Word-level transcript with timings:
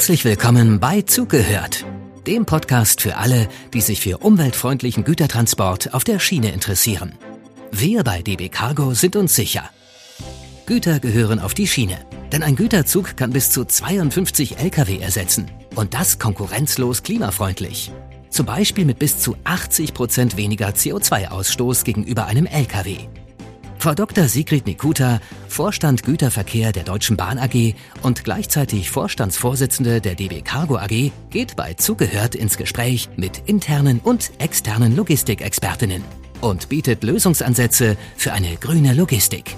Herzlich 0.00 0.24
willkommen 0.24 0.80
bei 0.80 1.02
Zugehört, 1.02 1.84
dem 2.26 2.46
Podcast 2.46 3.02
für 3.02 3.18
alle, 3.18 3.50
die 3.74 3.82
sich 3.82 4.00
für 4.00 4.16
umweltfreundlichen 4.16 5.04
Gütertransport 5.04 5.92
auf 5.92 6.04
der 6.04 6.18
Schiene 6.18 6.52
interessieren. 6.52 7.18
Wir 7.70 8.02
bei 8.02 8.22
DB 8.22 8.48
Cargo 8.48 8.94
sind 8.94 9.14
uns 9.14 9.34
sicher. 9.34 9.68
Güter 10.64 11.00
gehören 11.00 11.38
auf 11.38 11.52
die 11.52 11.66
Schiene, 11.66 11.98
denn 12.32 12.42
ein 12.42 12.56
Güterzug 12.56 13.14
kann 13.18 13.30
bis 13.30 13.50
zu 13.50 13.66
52 13.66 14.56
Lkw 14.56 15.00
ersetzen 15.00 15.50
und 15.74 15.92
das 15.92 16.18
konkurrenzlos 16.18 17.02
klimafreundlich. 17.02 17.92
Zum 18.30 18.46
Beispiel 18.46 18.86
mit 18.86 18.98
bis 18.98 19.18
zu 19.18 19.36
80 19.44 19.92
Prozent 19.92 20.38
weniger 20.38 20.70
CO2-Ausstoß 20.70 21.84
gegenüber 21.84 22.24
einem 22.24 22.46
Lkw. 22.46 23.00
Frau 23.80 23.94
Dr. 23.94 24.28
Sigrid 24.28 24.66
Nikuta, 24.66 25.22
Vorstand 25.48 26.02
Güterverkehr 26.02 26.70
der 26.70 26.84
Deutschen 26.84 27.16
Bahn 27.16 27.38
AG 27.38 27.74
und 28.02 28.24
gleichzeitig 28.24 28.90
Vorstandsvorsitzende 28.90 30.02
der 30.02 30.14
DB 30.14 30.42
Cargo 30.42 30.76
AG, 30.76 31.10
geht 31.30 31.56
bei 31.56 31.72
Zugehört 31.72 32.34
ins 32.34 32.58
Gespräch 32.58 33.08
mit 33.16 33.48
internen 33.48 33.98
und 34.00 34.32
externen 34.38 34.94
Logistikexpertinnen 34.94 36.04
und 36.42 36.68
bietet 36.68 37.02
Lösungsansätze 37.02 37.96
für 38.18 38.34
eine 38.34 38.56
grüne 38.56 38.92
Logistik. 38.92 39.56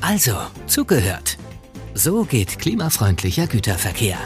Also, 0.00 0.36
zugehört. 0.66 1.36
So 1.92 2.24
geht 2.24 2.58
klimafreundlicher 2.58 3.46
Güterverkehr. 3.46 4.16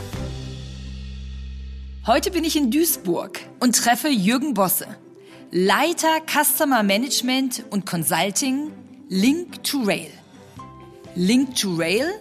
Heute 2.07 2.31
bin 2.31 2.45
ich 2.45 2.55
in 2.55 2.71
Duisburg 2.71 3.41
und 3.59 3.75
treffe 3.75 4.11
Jürgen 4.11 4.55
Bosse, 4.55 4.87
Leiter 5.51 6.21
Customer 6.25 6.85
Management 6.85 7.65
und 7.71 7.85
Consulting 7.85 8.71
Link 9.11 9.65
to 9.65 9.85
Rail. 9.85 10.11
Link 11.15 11.57
to 11.57 11.75
Rail? 11.77 12.21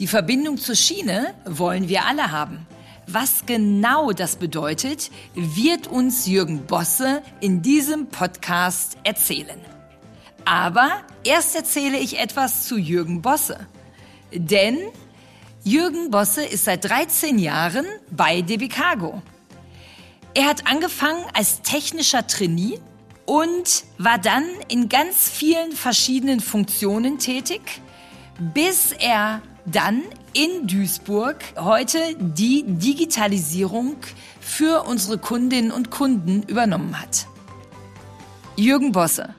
Die 0.00 0.08
Verbindung 0.08 0.58
zur 0.58 0.74
Schiene 0.74 1.32
wollen 1.44 1.88
wir 1.88 2.06
alle 2.06 2.32
haben. 2.32 2.66
Was 3.06 3.46
genau 3.46 4.10
das 4.10 4.34
bedeutet, 4.34 5.12
wird 5.36 5.86
uns 5.86 6.26
Jürgen 6.26 6.66
Bosse 6.66 7.22
in 7.40 7.62
diesem 7.62 8.08
Podcast 8.08 8.98
erzählen. 9.04 9.60
Aber 10.44 10.90
erst 11.22 11.54
erzähle 11.54 11.98
ich 11.98 12.18
etwas 12.18 12.66
zu 12.66 12.78
Jürgen 12.78 13.22
Bosse. 13.22 13.68
Denn 14.32 14.76
Jürgen 15.62 16.10
Bosse 16.10 16.42
ist 16.42 16.64
seit 16.64 16.84
13 16.84 17.38
Jahren 17.38 17.86
bei 18.10 18.42
DB 18.42 18.66
Cargo. 18.66 19.22
Er 20.34 20.46
hat 20.46 20.66
angefangen 20.66 21.24
als 21.32 21.62
technischer 21.62 22.26
Trainee 22.26 22.80
und 23.28 23.84
war 23.98 24.16
dann 24.16 24.44
in 24.68 24.88
ganz 24.88 25.28
vielen 25.28 25.72
verschiedenen 25.72 26.40
Funktionen 26.40 27.18
tätig, 27.18 27.60
bis 28.38 28.92
er 28.92 29.42
dann 29.66 30.02
in 30.32 30.66
Duisburg 30.66 31.36
heute 31.58 31.98
die 32.18 32.64
Digitalisierung 32.66 33.96
für 34.40 34.84
unsere 34.84 35.18
Kundinnen 35.18 35.72
und 35.72 35.90
Kunden 35.90 36.42
übernommen 36.44 36.98
hat. 36.98 37.26
Jürgen 38.56 38.92
Bosse, 38.92 39.34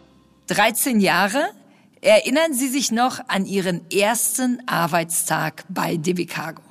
13 0.48 1.00
Jahre. 1.00 1.50
Erinnern 2.02 2.54
Sie 2.54 2.68
sich 2.68 2.92
noch 2.92 3.20
an 3.28 3.48
Ihren 3.48 3.90
ersten 3.90 4.62
Arbeitstag 4.68 5.66
bei 5.68 5.98
DB 5.98 6.28
Cargo? 6.28 6.62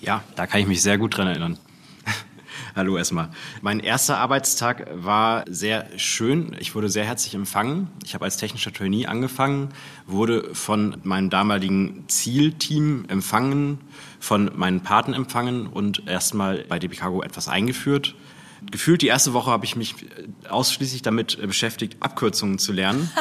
Ja, 0.00 0.24
da 0.36 0.46
kann 0.46 0.62
ich 0.62 0.66
mich 0.66 0.80
sehr 0.80 0.96
gut 0.96 1.18
dran 1.18 1.28
erinnern. 1.28 1.58
Hallo 2.76 2.98
erstmal. 2.98 3.30
Mein 3.62 3.80
erster 3.80 4.18
Arbeitstag 4.18 4.86
war 4.92 5.46
sehr 5.48 5.86
schön. 5.96 6.54
Ich 6.60 6.74
wurde 6.74 6.90
sehr 6.90 7.06
herzlich 7.06 7.34
empfangen. 7.34 7.88
Ich 8.04 8.12
habe 8.12 8.26
als 8.26 8.36
technischer 8.36 8.70
Trainee 8.70 9.06
angefangen, 9.06 9.70
wurde 10.06 10.54
von 10.54 10.98
meinem 11.02 11.30
damaligen 11.30 12.04
Zielteam 12.08 13.06
empfangen, 13.08 13.78
von 14.20 14.50
meinen 14.56 14.82
Paten 14.82 15.14
empfangen 15.14 15.68
und 15.68 16.06
erstmal 16.06 16.66
bei 16.68 16.78
DB 16.78 16.96
Cargo 16.96 17.22
etwas 17.22 17.48
eingeführt. 17.48 18.14
Gefühlt 18.70 19.00
die 19.00 19.06
erste 19.06 19.32
Woche 19.32 19.50
habe 19.50 19.64
ich 19.64 19.74
mich 19.74 19.94
ausschließlich 20.46 21.00
damit 21.00 21.40
beschäftigt, 21.40 21.96
Abkürzungen 22.00 22.58
zu 22.58 22.74
lernen. 22.74 23.10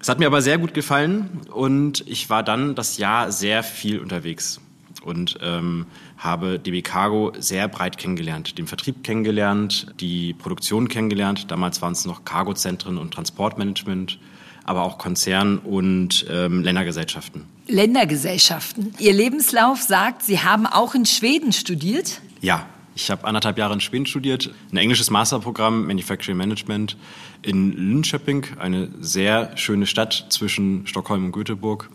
Es 0.00 0.10
hat 0.10 0.18
mir 0.18 0.26
aber 0.26 0.42
sehr 0.42 0.58
gut 0.58 0.74
gefallen 0.74 1.40
und 1.50 2.06
ich 2.06 2.28
war 2.28 2.42
dann 2.42 2.74
das 2.74 2.98
Jahr 2.98 3.32
sehr 3.32 3.62
viel 3.62 4.00
unterwegs 4.00 4.60
und 5.04 5.38
ähm, 5.42 5.86
habe 6.16 6.58
DB 6.58 6.82
Cargo 6.82 7.32
sehr 7.38 7.68
breit 7.68 7.98
kennengelernt, 7.98 8.58
den 8.58 8.66
Vertrieb 8.66 9.04
kennengelernt, 9.04 9.86
die 10.00 10.34
Produktion 10.34 10.88
kennengelernt. 10.88 11.50
Damals 11.50 11.82
waren 11.82 11.92
es 11.92 12.04
noch 12.04 12.24
Cargozentren 12.24 12.98
und 12.98 13.12
Transportmanagement, 13.12 14.18
aber 14.64 14.82
auch 14.82 14.98
Konzern 14.98 15.58
und 15.58 16.26
ähm, 16.30 16.62
Ländergesellschaften. 16.62 17.44
Ländergesellschaften. 17.66 18.94
Ihr 18.98 19.12
Lebenslauf 19.12 19.80
sagt, 19.82 20.22
Sie 20.22 20.40
haben 20.40 20.66
auch 20.66 20.94
in 20.94 21.06
Schweden 21.06 21.52
studiert? 21.52 22.20
Ja, 22.40 22.66
ich 22.94 23.10
habe 23.10 23.24
anderthalb 23.24 23.58
Jahre 23.58 23.74
in 23.74 23.80
Schweden 23.80 24.06
studiert, 24.06 24.54
ein 24.70 24.76
englisches 24.76 25.10
Masterprogramm 25.10 25.86
Manufacturing 25.86 26.36
Management 26.36 26.96
in 27.42 27.72
Linköping, 27.72 28.46
eine 28.58 28.88
sehr 29.00 29.56
schöne 29.56 29.86
Stadt 29.86 30.26
zwischen 30.28 30.86
Stockholm 30.86 31.26
und 31.26 31.32
Göteborg. 31.32 31.90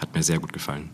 Hat 0.00 0.14
mir 0.14 0.22
sehr 0.22 0.38
gut 0.38 0.52
gefallen. 0.52 0.90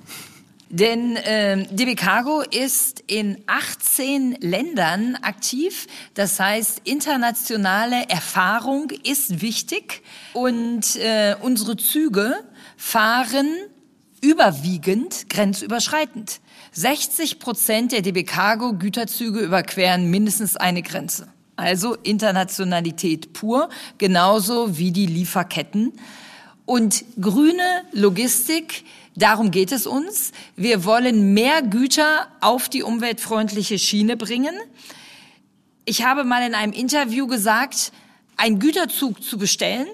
Denn 0.70 1.16
äh, 1.16 1.64
DB 1.70 1.94
Cargo 1.94 2.42
ist 2.42 3.02
in 3.06 3.38
18 3.46 4.36
Ländern 4.40 5.16
aktiv. 5.22 5.86
Das 6.14 6.38
heißt, 6.38 6.82
internationale 6.84 8.08
Erfahrung 8.08 8.90
ist 9.02 9.40
wichtig 9.40 10.02
und 10.34 10.96
äh, 10.96 11.36
unsere 11.40 11.76
Züge 11.76 12.34
fahren 12.76 13.48
überwiegend 14.20 15.30
grenzüberschreitend. 15.30 16.40
60 16.72 17.38
Prozent 17.38 17.92
der 17.92 18.02
DB 18.02 18.24
Cargo 18.24 18.74
Güterzüge 18.74 19.40
überqueren 19.40 20.10
mindestens 20.10 20.56
eine 20.56 20.82
Grenze. 20.82 21.28
Also 21.56 21.94
Internationalität 21.94 23.32
pur, 23.32 23.68
genauso 23.96 24.76
wie 24.76 24.92
die 24.92 25.06
Lieferketten. 25.06 25.92
Und 26.66 27.04
grüne 27.20 27.82
Logistik 27.92 28.84
Darum 29.18 29.50
geht 29.50 29.72
es 29.72 29.86
uns. 29.88 30.30
Wir 30.54 30.84
wollen 30.84 31.34
mehr 31.34 31.62
Güter 31.62 32.28
auf 32.40 32.68
die 32.68 32.84
umweltfreundliche 32.84 33.76
Schiene 33.76 34.16
bringen. 34.16 34.54
Ich 35.84 36.04
habe 36.04 36.22
mal 36.22 36.46
in 36.46 36.54
einem 36.54 36.72
Interview 36.72 37.26
gesagt, 37.26 37.90
ein 38.36 38.60
Güterzug 38.60 39.20
zu 39.22 39.36
bestellen 39.36 39.88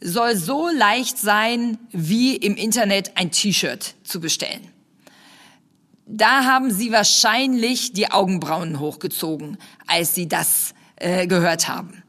soll 0.00 0.36
so 0.36 0.68
leicht 0.68 1.18
sein, 1.18 1.76
wie 1.90 2.34
im 2.36 2.56
Internet 2.56 3.12
ein 3.16 3.30
T-Shirt 3.30 3.94
zu 4.04 4.20
bestellen. 4.20 4.66
Da 6.06 6.44
haben 6.44 6.70
Sie 6.70 6.92
wahrscheinlich 6.92 7.92
die 7.92 8.10
Augenbrauen 8.10 8.80
hochgezogen, 8.80 9.58
als 9.86 10.14
Sie 10.14 10.28
das 10.28 10.72
äh, 10.96 11.26
gehört 11.26 11.68
haben. 11.68 12.02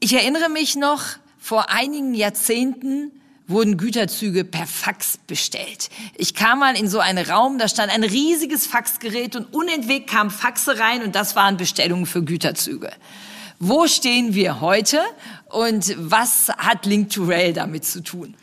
Ich 0.00 0.14
erinnere 0.14 0.48
mich 0.48 0.74
noch, 0.74 1.02
vor 1.38 1.70
einigen 1.70 2.14
Jahrzehnten 2.14 3.12
wurden 3.46 3.76
Güterzüge 3.76 4.44
per 4.44 4.66
Fax 4.66 5.18
bestellt. 5.26 5.90
Ich 6.16 6.34
kam 6.34 6.60
mal 6.60 6.76
in 6.76 6.88
so 6.88 6.98
einen 6.98 7.24
Raum, 7.26 7.58
da 7.58 7.68
stand 7.68 7.92
ein 7.92 8.04
riesiges 8.04 8.66
Faxgerät 8.66 9.36
und 9.36 9.52
unentwegt 9.52 10.08
kamen 10.08 10.30
Faxe 10.30 10.78
rein 10.78 11.02
und 11.02 11.14
das 11.14 11.36
waren 11.36 11.56
Bestellungen 11.56 12.06
für 12.06 12.22
Güterzüge. 12.22 12.90
Wo 13.58 13.86
stehen 13.86 14.34
wir 14.34 14.60
heute 14.60 15.00
und 15.50 15.94
was 15.98 16.48
hat 16.56 16.86
Link 16.86 17.10
to 17.10 17.24
Rail 17.24 17.52
damit 17.52 17.84
zu 17.84 18.02
tun? 18.02 18.34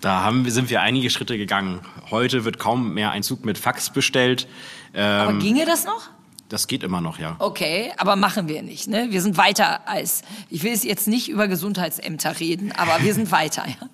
Da 0.00 0.22
haben, 0.22 0.48
sind 0.50 0.70
wir 0.70 0.80
einige 0.80 1.10
Schritte 1.10 1.36
gegangen. 1.36 1.80
Heute 2.10 2.44
wird 2.44 2.58
kaum 2.58 2.94
mehr 2.94 3.10
ein 3.10 3.22
Zug 3.22 3.44
mit 3.44 3.58
Fax 3.58 3.90
bestellt. 3.90 4.46
Ähm, 4.94 5.04
aber 5.04 5.38
ginge 5.38 5.66
das 5.66 5.84
noch? 5.84 6.10
Das 6.48 6.66
geht 6.66 6.82
immer 6.82 7.00
noch, 7.00 7.18
ja. 7.18 7.36
Okay, 7.40 7.92
aber 7.98 8.16
machen 8.16 8.48
wir 8.48 8.62
nicht. 8.62 8.88
Ne? 8.88 9.08
Wir 9.10 9.20
sind 9.20 9.36
weiter 9.36 9.86
als, 9.86 10.22
ich 10.48 10.62
will 10.62 10.72
jetzt 10.72 11.06
nicht 11.06 11.28
über 11.28 11.46
Gesundheitsämter 11.46 12.40
reden, 12.40 12.72
aber 12.72 13.02
wir 13.02 13.12
sind 13.12 13.30
weiter. 13.30 13.64
Ja? 13.66 13.88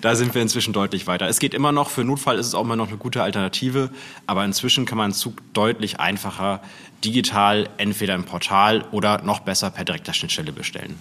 Da 0.00 0.14
sind 0.14 0.34
wir 0.34 0.42
inzwischen 0.42 0.72
deutlich 0.72 1.06
weiter. 1.06 1.28
Es 1.28 1.38
geht 1.38 1.54
immer 1.54 1.72
noch, 1.72 1.90
für 1.90 2.04
Notfall 2.04 2.38
ist 2.38 2.46
es 2.46 2.54
auch 2.54 2.62
immer 2.62 2.76
noch 2.76 2.88
eine 2.88 2.96
gute 2.96 3.22
Alternative, 3.22 3.90
aber 4.26 4.44
inzwischen 4.44 4.86
kann 4.86 4.98
man 4.98 5.12
Zug 5.12 5.34
deutlich 5.52 6.00
einfacher 6.00 6.60
digital 7.04 7.68
entweder 7.76 8.14
im 8.14 8.24
Portal 8.24 8.84
oder 8.92 9.22
noch 9.22 9.40
besser 9.40 9.70
per 9.70 9.84
direkter 9.84 10.14
Schnittstelle 10.14 10.52
bestellen. 10.52 10.98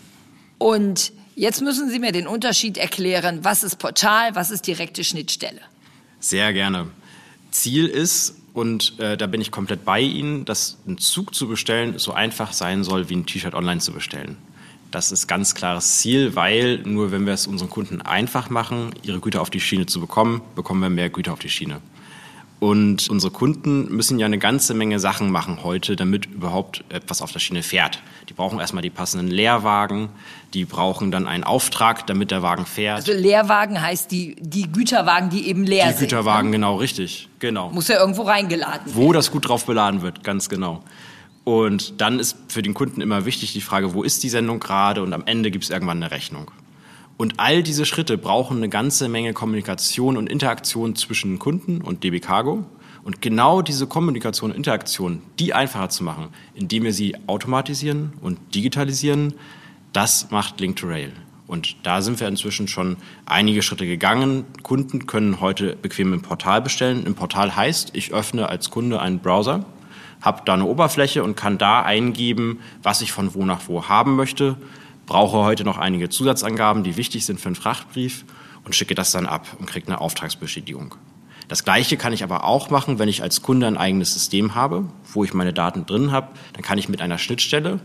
Und 0.57 1.13
jetzt 1.35 1.61
müssen 1.61 1.89
Sie 1.89 1.99
mir 1.99 2.11
den 2.11 2.27
Unterschied 2.27 2.77
erklären, 2.77 3.39
was 3.43 3.63
ist 3.63 3.77
Portal, 3.77 4.35
was 4.35 4.51
ist 4.51 4.67
direkte 4.67 5.03
Schnittstelle? 5.03 5.61
Sehr 6.19 6.53
gerne. 6.53 6.87
Ziel 7.51 7.87
ist, 7.87 8.35
und 8.53 8.99
äh, 8.99 9.17
da 9.17 9.27
bin 9.27 9.41
ich 9.41 9.51
komplett 9.51 9.83
bei 9.83 9.99
Ihnen, 9.99 10.45
dass 10.45 10.77
ein 10.87 10.97
Zug 10.97 11.33
zu 11.33 11.47
bestellen 11.47 11.97
so 11.97 12.13
einfach 12.13 12.53
sein 12.53 12.83
soll, 12.83 13.09
wie 13.09 13.15
ein 13.15 13.25
T-Shirt 13.25 13.55
online 13.55 13.81
zu 13.81 13.91
bestellen. 13.91 14.37
Das 14.93 15.11
ist 15.11 15.25
ganz 15.25 15.55
klares 15.55 15.97
Ziel, 15.97 16.35
weil 16.35 16.77
nur 16.85 17.11
wenn 17.11 17.25
wir 17.25 17.33
es 17.33 17.47
unseren 17.47 17.71
Kunden 17.71 18.03
einfach 18.03 18.51
machen, 18.51 18.91
ihre 19.01 19.19
Güter 19.19 19.41
auf 19.41 19.49
die 19.49 19.59
Schiene 19.59 19.87
zu 19.87 19.99
bekommen, 19.99 20.41
bekommen 20.55 20.81
wir 20.81 20.91
mehr 20.91 21.09
Güter 21.09 21.33
auf 21.33 21.39
die 21.39 21.49
Schiene. 21.49 21.81
Und 22.59 23.09
unsere 23.09 23.33
Kunden 23.33 23.93
müssen 23.93 24.19
ja 24.19 24.27
eine 24.27 24.37
ganze 24.37 24.75
Menge 24.75 24.99
Sachen 24.99 25.31
machen 25.31 25.63
heute, 25.63 25.95
damit 25.95 26.27
überhaupt 26.27 26.83
etwas 26.89 27.23
auf 27.23 27.31
der 27.31 27.39
Schiene 27.39 27.63
fährt. 27.63 28.03
Die 28.29 28.33
brauchen 28.33 28.59
erstmal 28.59 28.83
die 28.83 28.91
passenden 28.91 29.29
Leerwagen, 29.29 30.09
die 30.53 30.63
brauchen 30.63 31.09
dann 31.09 31.27
einen 31.27 31.43
Auftrag, 31.43 32.05
damit 32.05 32.29
der 32.29 32.43
Wagen 32.43 32.67
fährt. 32.67 32.97
Also 32.97 33.13
Leerwagen 33.13 33.81
heißt 33.81 34.11
die, 34.11 34.35
die 34.39 34.71
Güterwagen, 34.71 35.31
die 35.31 35.47
eben 35.47 35.63
leer 35.63 35.87
sind. 35.87 36.01
Die 36.01 36.03
Güterwagen, 36.05 36.51
ne? 36.51 36.57
genau, 36.57 36.75
richtig. 36.75 37.29
Genau. 37.39 37.71
Muss 37.71 37.87
ja 37.87 37.99
irgendwo 37.99 38.21
reingeladen 38.21 38.85
werden. 38.85 38.95
Wo 38.95 39.11
das 39.11 39.31
gut 39.31 39.49
drauf 39.49 39.65
beladen 39.65 40.03
wird, 40.03 40.23
ganz 40.23 40.49
genau. 40.49 40.83
Und 41.43 41.99
dann 41.99 42.19
ist 42.19 42.37
für 42.47 42.61
den 42.61 42.73
Kunden 42.73 43.01
immer 43.01 43.25
wichtig 43.25 43.53
die 43.53 43.61
Frage, 43.61 43.93
wo 43.93 44.03
ist 44.03 44.23
die 44.23 44.29
Sendung 44.29 44.59
gerade? 44.59 45.03
Und 45.03 45.13
am 45.13 45.23
Ende 45.25 45.51
gibt 45.51 45.65
es 45.65 45.69
irgendwann 45.69 46.01
eine 46.01 46.11
Rechnung. 46.11 46.51
Und 47.17 47.35
all 47.37 47.63
diese 47.63 47.85
Schritte 47.85 48.17
brauchen 48.17 48.57
eine 48.57 48.69
ganze 48.69 49.07
Menge 49.09 49.33
Kommunikation 49.33 50.17
und 50.17 50.29
Interaktion 50.29 50.95
zwischen 50.95 51.39
Kunden 51.39 51.81
und 51.81 52.03
DB 52.03 52.19
Cargo. 52.19 52.65
Und 53.03 53.21
genau 53.21 53.61
diese 53.61 53.85
Kommunikation 53.85 54.51
und 54.51 54.57
Interaktion, 54.57 55.21
die 55.37 55.53
einfacher 55.53 55.89
zu 55.89 56.03
machen, 56.03 56.29
indem 56.53 56.83
wir 56.83 56.93
sie 56.93 57.15
automatisieren 57.27 58.13
und 58.21 58.55
digitalisieren, 58.55 59.33
das 59.91 60.31
macht 60.31 60.59
Link 60.61 60.77
to 60.77 60.87
Rail. 60.87 61.11
Und 61.45 61.75
da 61.83 62.01
sind 62.01 62.19
wir 62.19 62.27
inzwischen 62.27 62.67
schon 62.67 62.97
einige 63.25 63.61
Schritte 63.61 63.85
gegangen. 63.85 64.45
Kunden 64.63 65.05
können 65.05 65.41
heute 65.41 65.75
bequem 65.75 66.13
im 66.13 66.21
Portal 66.21 66.61
bestellen. 66.61 67.05
Im 67.05 67.15
Portal 67.15 67.55
heißt, 67.55 67.91
ich 67.93 68.13
öffne 68.13 68.47
als 68.47 68.69
Kunde 68.69 69.01
einen 69.01 69.19
Browser, 69.19 69.65
habe 70.23 70.41
da 70.45 70.55
eine 70.55 70.65
Oberfläche 70.65 71.23
und 71.23 71.37
kann 71.37 71.59
da 71.59 71.83
eingeben, 71.83 72.59
was 72.81 73.01
ich 73.01 73.11
von 73.11 73.35
wo 73.35 73.45
nach 73.45 73.61
wo 73.67 73.87
haben 73.87 74.15
möchte 74.15 74.57
brauche 75.05 75.37
heute 75.37 75.63
noch 75.63 75.77
einige 75.77 76.09
Zusatzangaben, 76.09 76.83
die 76.83 76.97
wichtig 76.97 77.25
sind 77.25 77.39
für 77.39 77.47
einen 77.47 77.55
Frachtbrief 77.55 78.25
und 78.65 78.75
schicke 78.75 78.95
das 78.95 79.11
dann 79.11 79.25
ab 79.25 79.45
und 79.59 79.65
kriege 79.65 79.87
eine 79.87 80.01
Auftragsbestätigung. 80.01 80.95
Das 81.47 81.63
Gleiche 81.63 81.97
kann 81.97 82.13
ich 82.13 82.23
aber 82.23 82.45
auch 82.45 82.69
machen, 82.69 82.99
wenn 82.99 83.09
ich 83.09 83.21
als 83.21 83.41
Kunde 83.41 83.67
ein 83.67 83.77
eigenes 83.77 84.13
System 84.13 84.55
habe, 84.55 84.85
wo 85.13 85.23
ich 85.23 85.33
meine 85.33 85.53
Daten 85.53 85.85
drin 85.85 86.11
habe. 86.11 86.29
Dann 86.53 86.63
kann 86.63 86.77
ich 86.77 86.87
mit 86.87 87.01
einer 87.01 87.17
Schnittstelle 87.17 87.79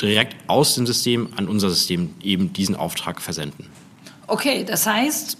direkt 0.00 0.36
aus 0.48 0.74
dem 0.74 0.86
System 0.86 1.28
an 1.36 1.46
unser 1.46 1.68
System 1.70 2.14
eben 2.22 2.52
diesen 2.52 2.74
Auftrag 2.74 3.20
versenden. 3.20 3.66
Okay, 4.26 4.64
das 4.64 4.86
heißt, 4.86 5.36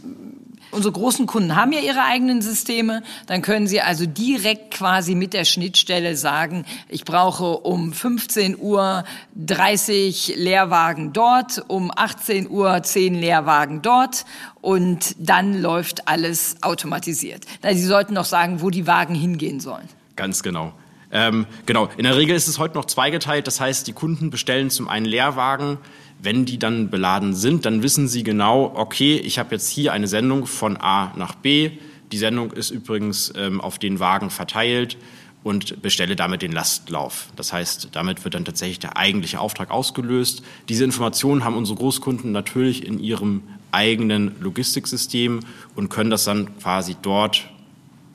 Unsere 0.75 0.93
großen 0.93 1.27
Kunden 1.27 1.55
haben 1.55 1.73
ja 1.73 1.81
ihre 1.81 2.03
eigenen 2.03 2.43
Systeme. 2.43 3.03
Dann 3.27 3.43
können 3.43 3.67
sie 3.69 3.81
also 3.81 4.07
direkt 4.07 4.75
quasi 4.75 5.15
mit 5.15 5.33
der 5.33 5.45
Schnittstelle 5.45 6.17
sagen, 6.17 6.65
ich 6.89 7.05
brauche 7.05 7.59
um 7.59 7.93
15 7.93 8.59
Uhr 8.59 9.05
30 9.37 10.35
Leerwagen 10.37 11.13
dort, 11.13 11.65
um 11.69 11.93
18 11.95 12.51
Uhr 12.51 12.83
10 12.83 13.15
Leerwagen 13.15 13.83
dort 13.83 14.25
und 14.61 15.15
dann 15.19 15.63
läuft 15.63 16.09
alles 16.09 16.57
automatisiert. 16.63 17.45
Sie 17.63 17.85
sollten 17.85 18.15
noch 18.15 18.25
sagen, 18.25 18.61
wo 18.61 18.71
die 18.71 18.87
Wagen 18.87 19.15
hingehen 19.15 19.61
sollen. 19.61 19.89
Ganz 20.17 20.43
genau. 20.43 20.73
Ähm, 21.13 21.47
genau. 21.65 21.89
In 21.97 22.03
der 22.03 22.17
Regel 22.17 22.35
ist 22.35 22.49
es 22.49 22.59
heute 22.59 22.75
noch 22.75 22.87
zweigeteilt. 22.87 23.47
Das 23.47 23.61
heißt, 23.61 23.87
die 23.87 23.93
Kunden 23.93 24.31
bestellen 24.31 24.71
zum 24.71 24.89
einen 24.89 25.07
Leerwagen, 25.07 25.79
wenn 26.25 26.45
die 26.45 26.59
dann 26.59 26.91
beladen 26.91 27.35
sind, 27.35 27.67
dann 27.67 27.83
wissen 27.83 28.09
sie 28.09 28.23
genau, 28.23 28.73
okay, 28.75 29.17
ich 29.17 29.39
habe 29.39 29.55
jetzt 29.55 29.69
hier 29.69 29.93
eine 29.93 30.09
Sendung 30.09 30.47
von 30.47 30.77
A 30.77 31.13
nach 31.17 31.35
B. 31.35 31.73
Die 32.13 32.19
Sendung 32.19 32.53
ist 32.53 32.71
übrigens 32.71 33.33
ähm, 33.37 33.61
auf 33.61 33.79
den 33.79 34.01
Wagen 34.01 34.31
verteilt 34.31 34.97
und 35.43 35.83
bestelle 35.83 36.17
damit 36.17 36.43
den 36.43 36.53
Lastlauf. 36.53 37.29
Das 37.37 37.53
heißt, 37.53 37.91
damit 37.93 38.25
wird 38.25 38.35
dann 38.35 38.47
tatsächlich 38.47 38.79
der 38.79 38.97
eigentliche 38.97 39.39
Auftrag 39.39 39.71
ausgelöst. 39.71 40.43
Diese 40.69 40.85
Informationen 40.85 41.45
haben 41.45 41.57
unsere 41.57 41.79
Großkunden 41.79 42.33
natürlich 42.33 42.87
in 42.87 42.99
ihrem 42.99 43.43
eigenen 43.71 44.35
Logistiksystem 44.41 45.41
und 45.77 45.91
können 45.91 46.11
das 46.11 46.25
dann 46.25 46.57
quasi 46.59 46.97
dort 47.01 47.51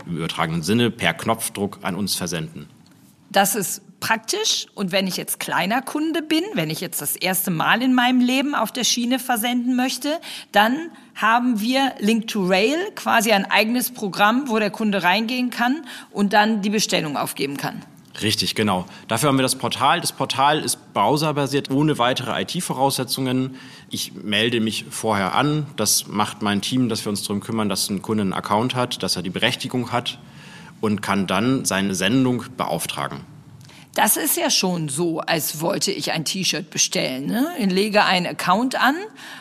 im 0.08 0.18
übertragenen 0.18 0.64
Sinne 0.64 0.90
per 0.90 1.14
Knopfdruck 1.14 1.80
an 1.84 1.96
uns 1.96 2.16
versenden. 2.16 2.68
Das 3.32 3.56
ist 3.56 3.84
praktisch. 4.00 4.68
Und 4.76 4.92
wenn 4.92 5.08
ich 5.08 5.18
jetzt 5.18 5.40
kleiner 5.40 5.82
Kunde 5.82 6.22
bin, 6.22 6.44
wenn 6.54 6.70
ich 6.70 6.82
jetzt 6.82 7.02
das 7.02 7.16
erste 7.16 7.52
Mal 7.52 7.82
in 7.82 7.94
meinem 7.94 8.22
Leben 8.22 8.56
auf 8.56 8.72
der 8.72 8.84
Schiene 8.84 9.20
versenden 9.20 9.76
möchte, 9.76 10.20
dann 10.52 10.92
haben 11.16 11.60
wir 11.60 11.94
Link 12.00 12.28
to 12.28 12.46
Rail, 12.46 12.78
quasi 12.96 13.32
ein 13.32 13.46
eigenes 13.46 13.92
Programm, 13.92 14.48
wo 14.48 14.60
der 14.60 14.72
Kunde 14.72 15.04
reingehen 15.04 15.50
kann 15.50 15.86
und 16.12 16.34
dann 16.34 16.62
die 16.62 16.70
Bestellung 16.70 17.18
aufgeben 17.18 17.58
kann. 17.58 17.84
Richtig, 18.22 18.56
genau. 18.56 18.86
Dafür 19.08 19.30
haben 19.30 19.38
wir 19.38 19.44
das 19.44 19.56
Portal. 19.56 20.02
Das 20.02 20.12
Portal 20.12 20.60
ist 20.60 20.94
browserbasiert, 20.94 21.72
ohne 21.72 21.98
weitere 22.00 22.42
IT-Voraussetzungen. 22.42 23.56
Ich 23.90 24.14
melde 24.14 24.60
mich 24.60 24.86
vorher 24.90 25.36
an. 25.36 25.68
Das 25.78 26.08
macht 26.08 26.42
mein 26.42 26.62
Team, 26.62 26.90
dass 26.90 27.06
wir 27.06 27.12
uns 27.12 27.24
darum 27.24 27.40
kümmern, 27.40 27.70
dass 27.70 27.90
ein 27.90 28.02
Kunde 28.02 28.22
einen 28.22 28.34
Account 28.34 28.76
hat, 28.76 29.04
dass 29.04 29.16
er 29.16 29.22
die 29.22 29.30
Berechtigung 29.30 29.92
hat 29.92 30.20
und 30.82 31.02
kann 31.02 31.28
dann 31.28 31.66
seine 31.66 31.96
Sendung 31.96 32.44
beauftragen. 32.58 33.22
Das 33.96 34.18
ist 34.18 34.38
ja 34.38 34.50
schon 34.50 34.88
so, 34.88 35.20
als 35.20 35.62
wollte 35.62 35.92
ich 35.92 36.12
ein 36.12 36.24
T-Shirt 36.24 36.70
bestellen. 36.70 37.26
Ne? 37.26 37.48
Ich 37.58 37.72
lege 37.72 38.06
einen 38.06 38.28
Account 38.28 38.80
an 38.80 38.96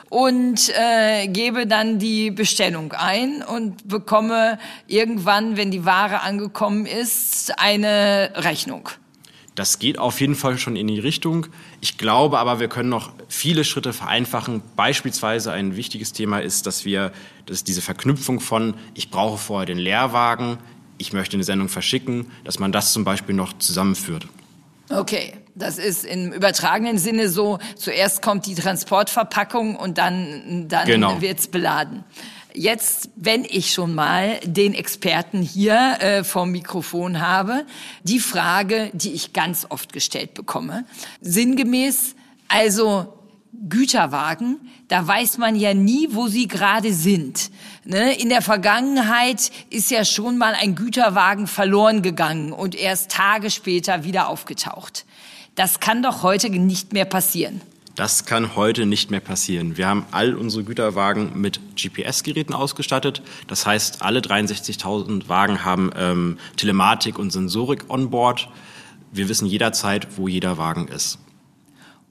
und 0.08 0.70
äh, 0.70 1.28
gebe 1.28 1.66
dann 1.66 1.98
die 1.98 2.30
Bestellung 2.30 2.92
ein 2.92 3.42
und 3.42 3.86
bekomme 3.86 4.58
irgendwann, 4.86 5.56
wenn 5.56 5.70
die 5.70 5.84
Ware 5.84 6.22
angekommen 6.22 6.86
ist, 6.86 7.58
eine 7.58 8.32
Rechnung. 8.36 8.88
Das 9.54 9.80
geht 9.80 9.98
auf 9.98 10.20
jeden 10.20 10.36
Fall 10.36 10.56
schon 10.56 10.76
in 10.76 10.86
die 10.86 11.00
Richtung. 11.00 11.48
Ich 11.80 11.98
glaube 11.98 12.38
aber, 12.38 12.60
wir 12.60 12.68
können 12.68 12.88
noch 12.88 13.12
viele 13.28 13.64
Schritte 13.64 13.92
vereinfachen. 13.92 14.62
Beispielsweise 14.76 15.52
ein 15.52 15.76
wichtiges 15.76 16.12
Thema 16.12 16.38
ist, 16.38 16.66
dass 16.66 16.84
wir, 16.84 17.12
dass 17.46 17.64
diese 17.64 17.82
Verknüpfung 17.82 18.38
von, 18.38 18.74
ich 18.94 19.10
brauche 19.10 19.36
vorher 19.36 19.66
den 19.66 19.78
Leerwagen, 19.78 20.58
ich 20.96 21.12
möchte 21.12 21.36
eine 21.36 21.44
Sendung 21.44 21.68
verschicken, 21.68 22.30
dass 22.44 22.58
man 22.58 22.72
das 22.72 22.92
zum 22.92 23.04
Beispiel 23.04 23.34
noch 23.34 23.52
zusammenführt. 23.58 24.28
Okay, 24.90 25.34
das 25.54 25.78
ist 25.78 26.04
im 26.04 26.32
übertragenen 26.32 26.98
Sinne 26.98 27.28
so, 27.28 27.58
zuerst 27.76 28.22
kommt 28.22 28.46
die 28.46 28.54
Transportverpackung 28.54 29.76
und 29.76 29.98
dann, 29.98 30.68
dann 30.68 30.86
genau. 30.86 31.20
wird's 31.20 31.48
beladen. 31.48 32.04
Jetzt, 32.54 33.10
wenn 33.14 33.44
ich 33.44 33.72
schon 33.72 33.94
mal 33.94 34.40
den 34.42 34.74
Experten 34.74 35.42
hier 35.42 35.98
äh, 36.00 36.24
vom 36.24 36.50
Mikrofon 36.50 37.20
habe, 37.20 37.64
die 38.02 38.18
Frage, 38.18 38.90
die 38.94 39.12
ich 39.12 39.32
ganz 39.32 39.66
oft 39.68 39.92
gestellt 39.92 40.34
bekomme, 40.34 40.84
sinngemäß, 41.20 42.14
also 42.48 43.14
Güterwagen, 43.68 44.58
da 44.88 45.06
weiß 45.06 45.38
man 45.38 45.56
ja 45.56 45.74
nie, 45.74 46.08
wo 46.10 46.28
sie 46.28 46.48
gerade 46.48 46.92
sind. 46.92 47.50
Ne? 47.88 48.20
In 48.20 48.28
der 48.28 48.42
Vergangenheit 48.42 49.50
ist 49.70 49.90
ja 49.90 50.04
schon 50.04 50.36
mal 50.36 50.52
ein 50.52 50.74
Güterwagen 50.74 51.46
verloren 51.46 52.02
gegangen 52.02 52.52
und 52.52 52.74
erst 52.74 53.10
Tage 53.10 53.50
später 53.50 54.04
wieder 54.04 54.28
aufgetaucht. 54.28 55.06
Das 55.54 55.80
kann 55.80 56.02
doch 56.02 56.22
heute 56.22 56.50
nicht 56.50 56.92
mehr 56.92 57.06
passieren. 57.06 57.62
Das 57.94 58.26
kann 58.26 58.56
heute 58.56 58.84
nicht 58.84 59.10
mehr 59.10 59.20
passieren. 59.20 59.78
Wir 59.78 59.88
haben 59.88 60.04
all 60.10 60.34
unsere 60.34 60.64
Güterwagen 60.64 61.40
mit 61.40 61.60
GPS-Geräten 61.76 62.52
ausgestattet. 62.52 63.22
Das 63.46 63.64
heißt, 63.64 64.02
alle 64.02 64.20
63.000 64.20 65.30
Wagen 65.30 65.64
haben 65.64 65.90
ähm, 65.96 66.38
Telematik 66.56 67.18
und 67.18 67.30
Sensorik 67.30 67.86
on 67.88 68.10
board. 68.10 68.50
Wir 69.12 69.30
wissen 69.30 69.46
jederzeit, 69.46 70.18
wo 70.18 70.28
jeder 70.28 70.58
Wagen 70.58 70.88
ist 70.88 71.18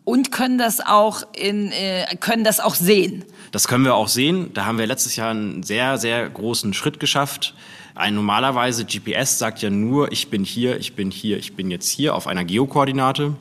und 0.08 0.32
können 0.32 0.58
das 0.58 0.80
auch 0.80 1.24
in 1.34 1.70
äh, 1.74 2.06
können 2.22 2.46
das 2.46 2.62
auch 2.62 2.76
sehen. 2.76 3.26
Das 3.52 3.68
können 3.68 3.84
wir 3.84 3.94
auch 3.94 4.08
sehen. 4.08 4.52
Da 4.54 4.66
haben 4.66 4.78
wir 4.78 4.88
letztes 4.88 5.18
Jahr 5.18 5.32
einen 5.32 5.64
sehr 5.64 5.98
sehr 5.98 6.30
großen 6.30 6.74
Schritt 6.74 7.02
geschafft. 7.02 7.54
Ein 7.94 8.16
normalerweise 8.16 8.86
GPS 8.86 9.38
sagt 9.38 9.62
ja 9.62 9.70
nur, 9.70 10.14
ich 10.14 10.30
bin 10.30 10.46
hier, 10.46 10.80
ich 10.80 10.96
bin 10.96 11.12
hier, 11.12 11.38
ich 11.38 11.58
bin 11.58 11.70
jetzt 11.70 11.90
hier 11.90 12.16
auf 12.16 12.26
einer 12.26 12.46
Geokoordinate. 12.46 13.34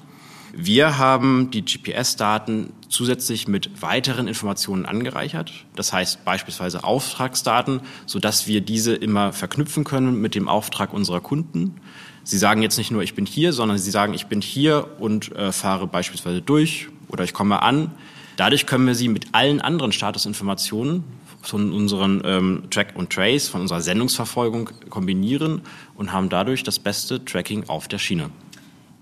Wir 0.52 0.98
haben 0.98 1.50
die 1.50 1.64
GPS-Daten 1.64 2.72
zusätzlich 2.88 3.48
mit 3.48 3.82
weiteren 3.82 4.28
Informationen 4.28 4.86
angereichert. 4.86 5.52
Das 5.74 5.92
heißt 5.92 6.24
beispielsweise 6.24 6.84
Auftragsdaten, 6.84 7.80
sodass 8.06 8.46
wir 8.46 8.60
diese 8.60 8.94
immer 8.94 9.32
verknüpfen 9.32 9.84
können 9.84 10.20
mit 10.20 10.34
dem 10.34 10.48
Auftrag 10.48 10.92
unserer 10.92 11.20
Kunden. 11.20 11.80
Sie 12.24 12.38
sagen 12.38 12.62
jetzt 12.62 12.78
nicht 12.78 12.90
nur, 12.90 13.02
ich 13.02 13.14
bin 13.14 13.26
hier, 13.26 13.52
sondern 13.52 13.78
Sie 13.78 13.90
sagen, 13.90 14.14
ich 14.14 14.26
bin 14.26 14.40
hier 14.40 14.88
und 14.98 15.34
äh, 15.36 15.52
fahre 15.52 15.86
beispielsweise 15.86 16.42
durch 16.42 16.88
oder 17.08 17.24
ich 17.24 17.32
komme 17.32 17.62
an. 17.62 17.92
Dadurch 18.36 18.66
können 18.66 18.86
wir 18.86 18.94
Sie 18.94 19.08
mit 19.08 19.28
allen 19.32 19.60
anderen 19.60 19.92
Statusinformationen 19.92 21.04
von 21.42 21.72
unseren 21.72 22.22
ähm, 22.24 22.62
Track 22.70 22.94
und 22.96 23.10
Trace, 23.10 23.48
von 23.48 23.60
unserer 23.60 23.80
Sendungsverfolgung 23.80 24.70
kombinieren 24.90 25.62
und 25.94 26.12
haben 26.12 26.28
dadurch 26.28 26.62
das 26.62 26.78
beste 26.78 27.24
Tracking 27.24 27.68
auf 27.68 27.88
der 27.88 27.98
Schiene. 27.98 28.30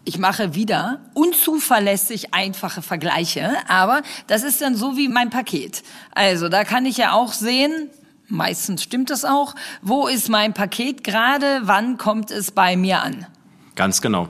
Ich 0.05 0.19
mache 0.19 0.55
wieder 0.55 1.01
unzuverlässig 1.15 2.35
einfache 2.35 2.83
Vergleiche, 2.83 3.53
aber 3.69 4.03
das 4.27 4.43
ist 4.43 4.61
dann 4.61 4.77
so 4.77 4.97
wie 4.97 5.09
mein 5.09 5.31
Paket. 5.31 5.83
Also 6.15 6.49
da 6.49 6.65
kann 6.65 6.85
ich 6.85 6.99
ja 6.99 7.13
auch 7.13 7.33
sehen, 7.33 7.91
Meistens 8.29 8.83
stimmt 8.83 9.11
es 9.11 9.25
auch. 9.25 9.55
Wo 9.83 10.07
ist 10.07 10.29
mein 10.29 10.55
Paket 10.55 11.05
gerade? 11.05 11.61
Wann 11.65 11.99
kommt 11.99 12.31
es 12.31 12.51
bei 12.51 12.77
mir 12.77 13.03
an? 13.03 13.27
Ganz 13.75 14.01
genau. 14.01 14.29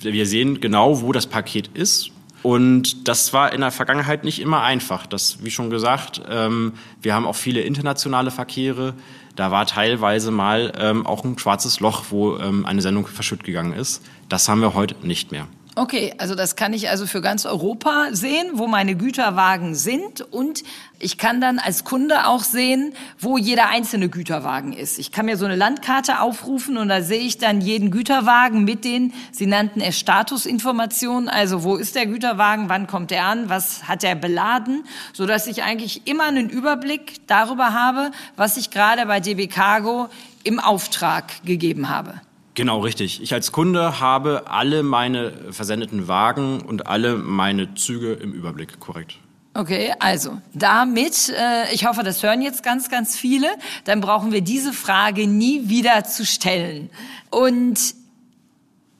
Wir 0.00 0.26
sehen 0.26 0.60
genau, 0.60 1.00
wo 1.00 1.12
das 1.12 1.26
Paket 1.26 1.68
ist. 1.68 2.10
Und 2.42 3.08
das 3.08 3.32
war 3.32 3.52
in 3.52 3.62
der 3.62 3.70
Vergangenheit 3.70 4.24
nicht 4.24 4.40
immer 4.40 4.62
einfach. 4.62 5.06
Das, 5.06 5.42
wie 5.42 5.50
schon 5.50 5.70
gesagt, 5.70 6.20
ähm, 6.28 6.74
wir 7.00 7.14
haben 7.14 7.24
auch 7.24 7.36
viele 7.36 7.62
internationale 7.62 8.30
Verkehre. 8.30 8.94
Da 9.36 9.50
war 9.50 9.66
teilweise 9.66 10.30
mal 10.30 10.72
ähm, 10.78 11.06
auch 11.06 11.24
ein 11.24 11.38
schwarzes 11.38 11.80
Loch, 11.80 12.04
wo 12.10 12.36
ähm, 12.38 12.66
eine 12.66 12.82
Sendung 12.82 13.06
verschütt 13.06 13.44
gegangen 13.44 13.72
ist. 13.72 14.02
Das 14.28 14.48
haben 14.48 14.60
wir 14.60 14.74
heute 14.74 14.94
nicht 15.06 15.32
mehr. 15.32 15.46
Okay, 15.76 16.14
also 16.18 16.36
das 16.36 16.54
kann 16.54 16.72
ich 16.72 16.88
also 16.88 17.04
für 17.04 17.20
ganz 17.20 17.46
Europa 17.46 18.06
sehen, 18.12 18.46
wo 18.52 18.68
meine 18.68 18.94
Güterwagen 18.94 19.74
sind. 19.74 20.20
Und 20.20 20.62
ich 21.00 21.18
kann 21.18 21.40
dann 21.40 21.58
als 21.58 21.82
Kunde 21.82 22.28
auch 22.28 22.44
sehen, 22.44 22.94
wo 23.18 23.38
jeder 23.38 23.70
einzelne 23.70 24.08
Güterwagen 24.08 24.72
ist. 24.72 25.00
Ich 25.00 25.10
kann 25.10 25.26
mir 25.26 25.36
so 25.36 25.44
eine 25.46 25.56
Landkarte 25.56 26.20
aufrufen 26.20 26.76
und 26.76 26.88
da 26.88 27.02
sehe 27.02 27.22
ich 27.22 27.38
dann 27.38 27.60
jeden 27.60 27.90
Güterwagen 27.90 28.62
mit 28.62 28.84
den, 28.84 29.12
Sie 29.32 29.46
nannten 29.46 29.80
es 29.80 29.98
Statusinformationen, 29.98 31.28
also 31.28 31.64
wo 31.64 31.74
ist 31.74 31.96
der 31.96 32.06
Güterwagen, 32.06 32.68
wann 32.68 32.86
kommt 32.86 33.10
er 33.10 33.24
an, 33.24 33.48
was 33.48 33.88
hat 33.88 34.04
er 34.04 34.14
beladen, 34.14 34.84
so 35.12 35.26
dass 35.26 35.48
ich 35.48 35.64
eigentlich 35.64 36.06
immer 36.06 36.24
einen 36.24 36.50
Überblick 36.50 37.26
darüber 37.26 37.72
habe, 37.72 38.12
was 38.36 38.56
ich 38.56 38.70
gerade 38.70 39.06
bei 39.06 39.18
DB 39.18 39.48
Cargo 39.48 40.08
im 40.44 40.60
Auftrag 40.60 41.44
gegeben 41.44 41.88
habe. 41.88 42.20
Genau, 42.54 42.80
richtig. 42.80 43.20
Ich 43.20 43.34
als 43.34 43.50
Kunde 43.50 44.00
habe 44.00 44.44
alle 44.46 44.84
meine 44.84 45.52
versendeten 45.52 46.06
Wagen 46.06 46.60
und 46.60 46.86
alle 46.86 47.16
meine 47.16 47.74
Züge 47.74 48.12
im 48.12 48.32
Überblick, 48.32 48.78
korrekt. 48.78 49.18
Okay, 49.54 49.92
also 50.00 50.40
damit, 50.52 51.28
äh, 51.28 51.72
ich 51.72 51.86
hoffe, 51.86 52.02
das 52.02 52.22
hören 52.22 52.42
jetzt 52.42 52.62
ganz, 52.64 52.88
ganz 52.88 53.16
viele, 53.16 53.46
dann 53.84 54.00
brauchen 54.00 54.32
wir 54.32 54.40
diese 54.40 54.72
Frage 54.72 55.28
nie 55.28 55.68
wieder 55.68 56.04
zu 56.04 56.26
stellen. 56.26 56.90
Und 57.30 57.78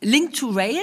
Link 0.00 0.34
to 0.34 0.50
Rail 0.50 0.78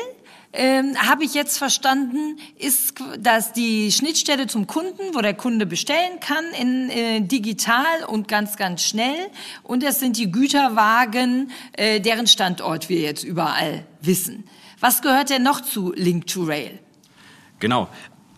ähm, 0.53 0.97
habe 0.97 1.23
ich 1.23 1.33
jetzt 1.33 1.57
verstanden, 1.57 2.37
ist 2.57 2.95
dass 3.19 3.53
die 3.53 3.91
Schnittstelle 3.91 4.47
zum 4.47 4.67
Kunden, 4.67 5.13
wo 5.13 5.21
der 5.21 5.33
Kunde 5.33 5.65
bestellen 5.65 6.19
kann, 6.19 6.43
in 6.59 6.89
äh, 6.89 7.21
digital 7.21 8.03
und 8.07 8.27
ganz, 8.27 8.57
ganz 8.57 8.83
schnell. 8.83 9.29
Und 9.63 9.83
es 9.83 9.99
sind 9.99 10.17
die 10.17 10.31
Güterwagen, 10.31 11.51
äh, 11.73 11.99
deren 11.99 12.27
Standort 12.27 12.89
wir 12.89 12.99
jetzt 12.99 13.23
überall 13.23 13.85
wissen. 14.01 14.43
Was 14.79 15.01
gehört 15.01 15.29
denn 15.29 15.43
noch 15.43 15.61
zu 15.61 15.93
Link 15.95 16.27
to 16.27 16.43
Rail? 16.43 16.79
Genau. 17.59 17.87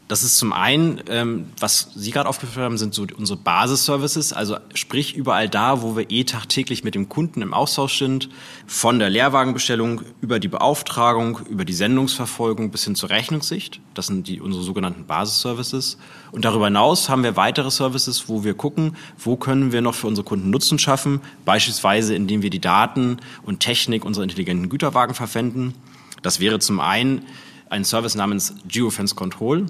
Das 0.10 0.22
ist 0.24 0.38
zum 0.38 0.52
einen, 0.52 1.02
ähm, 1.08 1.46
was 1.60 1.92
Sie 1.96 2.12
gerade 2.12 2.28
aufgeführt 2.28 2.66
haben, 2.66 2.78
sind 2.78 2.94
so 2.94 3.08
unsere 3.18 3.40
Basisservices, 3.40 4.34
also 4.34 4.58
sprich 4.74 5.16
überall 5.16 5.48
da, 5.48 5.82
wo 5.82 5.96
wir 5.96 6.12
eh 6.12 6.26
tagtäglich 6.26 6.84
mit 6.84 6.94
dem 6.94 7.08
Kunden 7.08 7.42
im 7.42 7.54
Austausch 7.54 8.00
sind, 8.00 8.28
von 8.68 9.00
der 9.00 9.10
Leerwagenbestellung 9.10 10.02
über 10.20 10.40
die 10.40 10.50
Beauftragung, 10.50 11.40
über 11.50 11.64
die 11.64 11.74
Sendungsverfolgung 11.74 12.70
bis 12.70 12.84
hin 12.84 12.96
zur 12.96 13.12
Rechnungssicht. 13.12 13.80
Das 13.94 14.08
sind 14.08 14.28
die 14.28 14.42
unsere 14.42 14.64
sogenannten 14.64 15.06
Basisservices. 15.06 15.98
Und 16.34 16.44
darüber 16.44 16.66
hinaus 16.66 17.08
haben 17.08 17.24
wir 17.24 17.38
weitere 17.38 17.72
Services, 17.72 18.28
wo 18.28 18.44
wir 18.44 18.56
gucken, 18.56 18.98
wo 19.18 19.38
können 19.38 19.72
wir 19.72 19.82
noch 19.82 19.96
für 19.96 20.08
unsere 20.08 20.26
Kunden 20.26 20.50
Nutzen 20.50 20.80
schaffen, 20.80 21.22
beispielsweise 21.46 22.14
indem 22.14 22.42
wir 22.42 22.50
die 22.50 22.60
Daten 22.60 23.18
und 23.44 23.62
Technik 23.62 24.04
unserer 24.04 24.24
intelligenten 24.24 24.68
Güterwagen 24.68 25.16
verwenden. 25.16 25.74
Das 26.22 26.42
wäre 26.42 26.60
zum 26.60 26.82
einen 26.82 27.24
ein 27.70 27.86
Service 27.86 28.16
namens 28.16 28.54
Geofence 28.68 29.16
Control. 29.16 29.66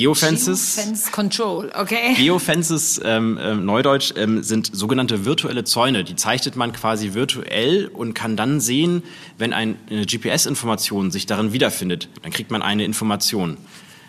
Geofences. 0.00 0.76
Geofence 0.76 1.12
Control, 1.12 1.70
okay. 1.78 2.14
Geofences, 2.14 3.00
ähm, 3.04 3.36
äh, 3.36 3.54
Neudeutsch, 3.54 4.14
ähm, 4.16 4.42
sind 4.42 4.70
sogenannte 4.72 5.26
virtuelle 5.26 5.64
Zäune. 5.64 6.04
Die 6.04 6.16
zeichnet 6.16 6.56
man 6.56 6.72
quasi 6.72 7.12
virtuell 7.12 7.86
und 7.88 8.14
kann 8.14 8.36
dann 8.36 8.60
sehen, 8.60 9.02
wenn 9.36 9.52
ein, 9.52 9.76
eine 9.90 10.06
GPS-Information 10.06 11.10
sich 11.10 11.26
darin 11.26 11.52
wiederfindet, 11.52 12.08
dann 12.22 12.32
kriegt 12.32 12.50
man 12.50 12.62
eine 12.62 12.84
Information. 12.84 13.58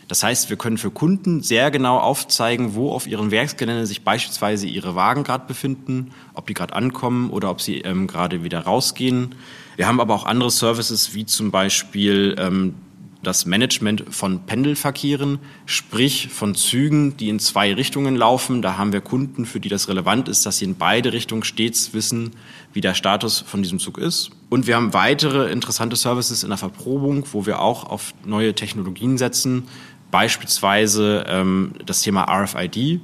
Das 0.07 0.23
heißt, 0.23 0.49
wir 0.49 0.57
können 0.57 0.77
für 0.77 0.91
Kunden 0.91 1.41
sehr 1.41 1.71
genau 1.71 1.97
aufzeigen, 1.97 2.73
wo 2.73 2.91
auf 2.91 3.07
ihrem 3.07 3.31
Werksgelände 3.31 3.85
sich 3.85 4.03
beispielsweise 4.03 4.67
ihre 4.67 4.95
Wagen 4.95 5.23
gerade 5.23 5.45
befinden, 5.45 6.11
ob 6.33 6.47
die 6.47 6.53
gerade 6.53 6.73
ankommen 6.73 7.29
oder 7.29 7.49
ob 7.49 7.61
sie 7.61 7.79
ähm, 7.79 8.07
gerade 8.07 8.43
wieder 8.43 8.59
rausgehen. 8.61 9.35
Wir 9.75 9.87
haben 9.87 9.99
aber 9.99 10.13
auch 10.13 10.25
andere 10.25 10.51
Services, 10.51 11.13
wie 11.13 11.25
zum 11.25 11.51
Beispiel 11.51 12.35
ähm, 12.37 12.75
das 13.23 13.45
Management 13.45 14.05
von 14.09 14.45
Pendelverkehren, 14.45 15.39
sprich 15.65 16.29
von 16.29 16.55
Zügen, 16.55 17.17
die 17.17 17.29
in 17.29 17.39
zwei 17.39 17.73
Richtungen 17.73 18.15
laufen. 18.15 18.61
Da 18.61 18.77
haben 18.77 18.93
wir 18.93 19.01
Kunden, 19.01 19.45
für 19.45 19.59
die 19.59 19.69
das 19.69 19.87
relevant 19.87 20.27
ist, 20.27 20.45
dass 20.45 20.57
sie 20.57 20.65
in 20.65 20.75
beide 20.75 21.13
Richtungen 21.13 21.43
stets 21.43 21.93
wissen, 21.93 22.31
wie 22.73 22.81
der 22.81 22.95
Status 22.95 23.39
von 23.39 23.61
diesem 23.61 23.79
Zug 23.79 23.97
ist. 23.97 24.31
Und 24.49 24.65
wir 24.65 24.75
haben 24.75 24.93
weitere 24.93 25.51
interessante 25.51 25.95
Services 25.95 26.43
in 26.43 26.49
der 26.49 26.57
Verprobung, 26.57 27.25
wo 27.31 27.45
wir 27.45 27.61
auch 27.61 27.83
auf 27.83 28.13
neue 28.25 28.55
Technologien 28.55 29.17
setzen, 29.17 29.67
beispielsweise 30.09 31.25
ähm, 31.27 31.73
das 31.85 32.01
Thema 32.01 32.23
RFID, 32.23 33.01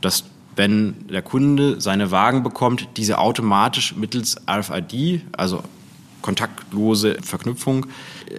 dass 0.00 0.24
wenn 0.54 1.06
der 1.08 1.22
Kunde 1.22 1.80
seine 1.80 2.10
Wagen 2.10 2.42
bekommt, 2.42 2.88
diese 2.96 3.18
automatisch 3.18 3.94
mittels 3.94 4.36
RFID, 4.48 5.22
also 5.36 5.62
kontaktlose 6.22 7.18
Verknüpfung 7.22 7.86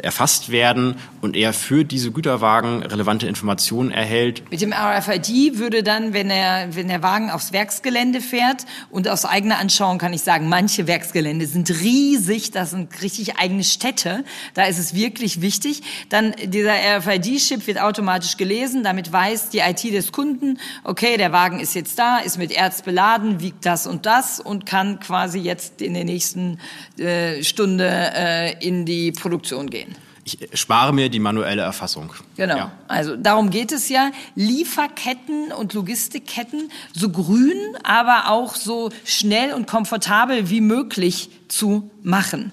erfasst 0.01 0.51
werden 0.51 0.96
und 1.22 1.36
er 1.36 1.53
für 1.53 1.86
diese 1.86 2.12
Güterwagen 2.12 2.84
relevante 2.84 3.27
Informationen 3.27 3.91
erhält. 3.91 4.50
Mit 4.51 4.62
dem 4.62 4.74
RFID 4.74 5.58
würde 5.58 5.84
dann, 5.84 6.13
wenn 6.13 6.29
er, 6.29 6.75
wenn 6.75 6.88
der 6.88 7.03
Wagen 7.03 7.29
aufs 7.29 7.53
Werksgelände 7.53 8.22
fährt 8.22 8.65
und 8.89 9.08
aus 9.08 9.25
eigener 9.25 9.60
Anschauung 9.60 9.98
kann 9.98 10.13
ich 10.13 10.22
sagen, 10.22 10.50
manche 10.50 10.88
Werksgelände 10.88 11.46
sind 11.46 11.70
riesig, 11.70 12.51
das 12.51 12.72
sind 12.72 13.01
richtig 13.01 13.38
eigene 13.38 13.63
Städte, 13.63 14.24
da 14.53 14.65
ist 14.65 14.79
es 14.79 14.94
wirklich 14.94 15.41
wichtig, 15.41 15.82
dann 16.10 16.34
dieser 16.44 16.74
RFID-Chip 16.74 17.67
wird 17.67 17.79
automatisch 17.79 18.38
gelesen, 18.38 18.84
damit 18.84 19.12
weiß 19.12 19.50
die 19.50 19.60
IT 19.60 19.84
des 19.84 20.12
Kunden, 20.12 20.60
okay, 20.84 21.17
der 21.17 21.32
Wagen 21.32 21.60
ist 21.60 21.75
jetzt 21.75 21.98
da, 22.00 22.17
ist 22.17 22.38
mit 22.38 22.51
Erz 22.51 22.82
beladen, 22.82 23.39
wiegt 23.39 23.65
das 23.65 23.88
und 23.88 24.06
das 24.06 24.39
und 24.39 24.65
kann 24.65 25.00
quasi 25.00 25.39
jetzt 25.39 25.82
in 25.82 25.94
den 25.94 26.08
nächsten 26.08 26.60
äh, 26.98 27.44
Stunde 27.44 27.88
äh, 28.15 28.65
in 28.65 28.86
die 28.86 29.12
Produktion 29.12 29.70
gehen. 29.70 29.76
Ich 30.24 30.38
spare 30.60 30.93
mir 30.93 31.07
die 31.07 31.19
manuelle 31.19 31.62
Erfassung. 31.62 32.13
Genau. 32.36 32.57
Ja. 32.57 32.72
Also 32.89 33.15
darum 33.15 33.50
geht 33.50 33.72
es 33.72 33.88
ja, 33.88 34.12
Lieferketten 34.36 35.53
und 35.53 35.74
Logistikketten 35.74 36.69
so 36.93 37.10
grün, 37.10 37.55
aber 37.84 38.29
auch 38.29 38.55
so 38.55 38.89
schnell 39.05 39.53
und 39.53 39.67
komfortabel 39.67 40.50
wie 40.50 40.60
möglich 40.60 41.29
zu 41.48 41.89
machen. 42.03 42.51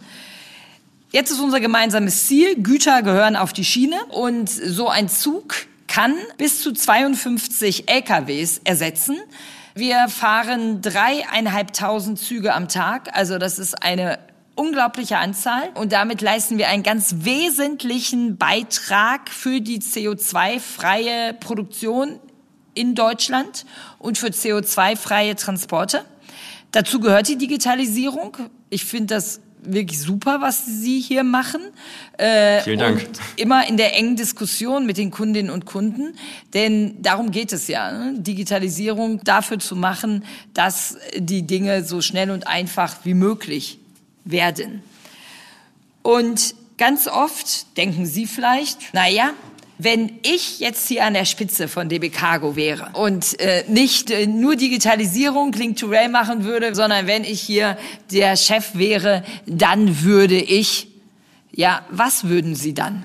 Jetzt 1.11 1.33
ist 1.33 1.40
unser 1.40 1.59
gemeinsames 1.59 2.26
Ziel, 2.26 2.57
Güter 2.62 3.02
gehören 3.02 3.35
auf 3.35 3.52
die 3.52 3.64
Schiene 3.64 4.04
und 4.07 4.49
so 4.49 4.88
ein 4.88 5.09
Zug 5.09 5.54
kann 5.88 6.14
bis 6.38 6.61
zu 6.61 6.73
52 6.73 7.88
LKWs 7.88 8.61
ersetzen. 8.64 9.16
Wir 9.75 10.09
fahren 10.09 10.81
dreieinhalbtausend 10.83 12.19
Züge 12.19 12.54
am 12.54 12.69
Tag, 12.69 13.16
also 13.16 13.38
das 13.38 13.59
ist 13.59 13.83
eine 13.83 14.19
unglaubliche 14.55 15.19
Anzahl 15.19 15.71
und 15.75 15.93
damit 15.93 16.21
leisten 16.21 16.59
wir 16.59 16.69
einen 16.69 16.83
ganz 16.83 17.17
wesentlichen 17.21 18.37
Beitrag 18.37 19.31
für 19.31 19.61
die 19.61 19.81
CO2-freie 19.81 21.35
Produktion 21.35 22.21
in 22.75 22.95
Deutschland 22.95 23.67
und 23.99 24.19
für 24.19 24.29
CO2-freie 24.29 25.37
Transporte. 25.37 26.05
Dazu 26.73 27.01
gehört 27.01 27.29
die 27.29 27.39
Digitalisierung. 27.39 28.37
Ich 28.71 28.85
finde 28.85 29.15
das 29.15 29.41
wirklich 29.67 30.01
super, 30.01 30.41
was 30.41 30.67
Sie 30.67 31.01
hier 31.01 31.25
machen. 31.25 31.61
Äh, 32.19 32.61
Vielen 32.61 32.79
Dank. 32.79 33.07
Immer 33.37 33.67
in 33.67 33.77
der 33.77 33.97
engen 33.97 34.17
Diskussion 34.17 34.85
mit 34.85 34.99
den 34.99 35.11
Kundinnen 35.11 35.51
und 35.51 35.65
Kunden, 35.65 36.15
denn 36.53 37.01
darum 37.01 37.31
geht 37.31 37.53
es 37.53 37.69
ja, 37.69 37.91
ne? 37.91 38.19
Digitalisierung 38.19 39.21
dafür 39.25 39.59
zu 39.59 39.75
machen, 39.75 40.25
dass 40.53 40.99
die 41.17 41.47
Dinge 41.47 41.85
so 41.85 42.01
schnell 42.01 42.31
und 42.31 42.47
einfach 42.47 42.97
wie 43.05 43.15
möglich 43.15 43.79
werden. 44.25 44.83
Und 46.02 46.54
ganz 46.76 47.07
oft 47.07 47.76
denken 47.76 48.07
Sie 48.07 48.26
vielleicht, 48.26 48.93
naja, 48.95 49.33
wenn 49.78 50.21
ich 50.23 50.61
jetzt 50.61 50.87
hier 50.88 51.04
an 51.04 51.14
der 51.14 51.25
Spitze 51.25 51.66
von 51.66 51.88
DB 51.88 52.09
Cargo 52.09 52.54
wäre 52.54 52.90
und 52.93 53.38
äh, 53.40 53.64
nicht 53.69 54.11
äh, 54.11 54.26
nur 54.26 54.54
Digitalisierung 54.54 55.52
Link 55.52 55.76
to 55.78 55.87
Rail 55.87 56.09
machen 56.09 56.45
würde, 56.45 56.75
sondern 56.75 57.07
wenn 57.07 57.25
ich 57.25 57.40
hier 57.40 57.76
der 58.12 58.37
Chef 58.37 58.75
wäre, 58.75 59.25
dann 59.47 60.02
würde 60.02 60.37
ich, 60.37 60.88
ja, 61.50 61.85
was 61.90 62.25
würden 62.25 62.54
Sie 62.54 62.73
dann? 62.73 63.04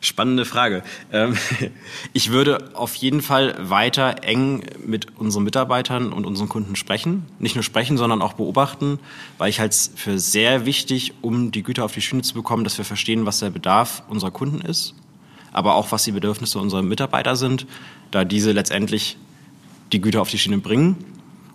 Spannende 0.00 0.46
Frage. 0.46 0.82
Ähm, 1.12 1.36
ich 2.14 2.30
würde 2.30 2.70
auf 2.74 2.94
jeden 2.94 3.20
Fall 3.20 3.54
weiter 3.58 4.22
eng 4.22 4.62
mit 4.84 5.18
unseren 5.18 5.44
Mitarbeitern 5.44 6.12
und 6.12 6.24
unseren 6.24 6.48
Kunden 6.48 6.74
sprechen. 6.74 7.26
Nicht 7.38 7.54
nur 7.54 7.62
sprechen, 7.62 7.98
sondern 7.98 8.22
auch 8.22 8.32
beobachten, 8.32 8.98
weil 9.36 9.50
ich 9.50 9.60
halt 9.60 9.74
für 9.74 10.18
sehr 10.18 10.64
wichtig, 10.64 11.12
um 11.20 11.50
die 11.50 11.62
Güter 11.62 11.84
auf 11.84 11.92
die 11.92 12.00
Schiene 12.00 12.22
zu 12.22 12.34
bekommen, 12.34 12.64
dass 12.64 12.78
wir 12.78 12.84
verstehen, 12.86 13.26
was 13.26 13.40
der 13.40 13.50
Bedarf 13.50 14.02
unserer 14.08 14.30
Kunden 14.30 14.62
ist, 14.62 14.94
aber 15.52 15.74
auch 15.74 15.92
was 15.92 16.04
die 16.04 16.12
Bedürfnisse 16.12 16.58
unserer 16.58 16.82
Mitarbeiter 16.82 17.36
sind, 17.36 17.66
da 18.10 18.24
diese 18.24 18.52
letztendlich 18.52 19.18
die 19.92 20.00
Güter 20.00 20.22
auf 20.22 20.30
die 20.30 20.38
Schiene 20.38 20.58
bringen. 20.58 20.96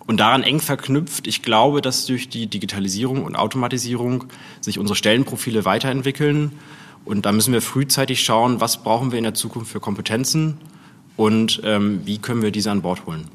Und 0.06 0.18
daran 0.18 0.42
eng 0.42 0.60
verknüpft, 0.60 1.26
ich 1.26 1.42
glaube, 1.42 1.82
dass 1.82 2.06
durch 2.06 2.28
die 2.28 2.46
Digitalisierung 2.46 3.24
und 3.24 3.34
Automatisierung 3.34 4.24
sich 4.60 4.78
unsere 4.78 4.96
Stellenprofile 4.96 5.64
weiterentwickeln 5.64 6.52
Und 7.06 7.24
da 7.24 7.32
müssen 7.32 7.52
wir 7.52 7.62
frühzeitig 7.62 8.22
schauen, 8.24 8.60
was 8.60 8.82
brauchen 8.82 9.12
wir 9.12 9.18
in 9.18 9.24
der 9.24 9.34
Zukunft 9.34 9.70
für 9.70 9.80
Kompetenzen 9.80 10.58
und 11.16 11.60
ähm, 11.64 12.02
wie 12.04 12.18
können 12.18 12.42
wir 12.42 12.50
diese 12.50 12.70
an 12.70 12.82
Bord 12.82 13.06
holen. 13.06 13.28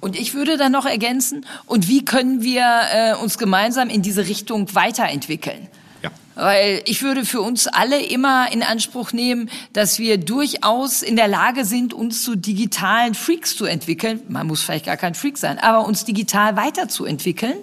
Und 0.00 0.18
ich 0.18 0.32
würde 0.34 0.56
dann 0.56 0.72
noch 0.72 0.86
ergänzen, 0.86 1.44
und 1.66 1.88
wie 1.88 2.04
können 2.04 2.42
wir 2.42 2.64
äh, 2.90 3.14
uns 3.22 3.36
gemeinsam 3.36 3.90
in 3.90 4.00
diese 4.00 4.26
Richtung 4.26 4.74
weiterentwickeln? 4.74 5.68
Ja. 6.02 6.10
Weil 6.34 6.82
ich 6.86 7.02
würde 7.02 7.24
für 7.24 7.42
uns 7.42 7.66
alle 7.66 8.02
immer 8.02 8.50
in 8.52 8.62
Anspruch 8.62 9.12
nehmen, 9.12 9.50
dass 9.72 9.98
wir 9.98 10.16
durchaus 10.18 11.02
in 11.02 11.16
der 11.16 11.28
Lage 11.28 11.64
sind, 11.64 11.92
uns 11.92 12.24
zu 12.24 12.36
digitalen 12.36 13.14
Freaks 13.14 13.56
zu 13.56 13.66
entwickeln. 13.66 14.22
Man 14.28 14.46
muss 14.46 14.62
vielleicht 14.62 14.86
gar 14.86 14.96
kein 14.96 15.14
Freak 15.14 15.36
sein, 15.36 15.58
aber 15.58 15.86
uns 15.86 16.04
digital 16.04 16.56
weiterzuentwickeln. 16.56 17.56